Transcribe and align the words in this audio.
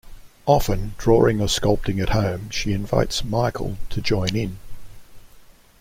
Often 0.47 0.95
drawing 0.97 1.39
or 1.39 1.45
sculpting 1.47 2.01
at 2.01 2.09
home, 2.09 2.49
she 2.49 2.73
invites 2.73 3.23
Michael 3.23 3.77
to 3.91 4.01
join 4.01 4.35
in. 4.35 4.57